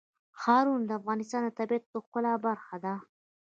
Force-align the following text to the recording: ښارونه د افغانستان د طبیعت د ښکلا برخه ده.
ښارونه 0.41 0.85
د 0.87 0.91
افغانستان 0.99 1.41
د 1.45 1.49
طبیعت 1.59 1.83
د 1.91 1.95
ښکلا 2.05 2.33
برخه 2.45 2.75
ده. 2.83 2.93